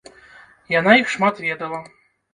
[0.79, 1.85] Яна іх шмат ведала.